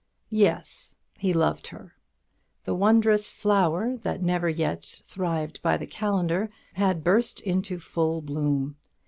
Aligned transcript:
Yes, 0.31 0.97
he 1.19 1.31
loved 1.31 1.67
her; 1.67 1.93
the 2.63 2.73
wondrous 2.73 3.31
flower 3.31 3.97
that 3.97 4.23
never 4.23 4.49
yet 4.49 4.83
"thrived 5.03 5.61
by 5.61 5.77
the 5.77 5.85
calendar" 5.85 6.49
had 6.73 7.03
burst 7.03 7.39
into 7.41 7.77
full 7.79 8.19
bloom. 8.23 8.77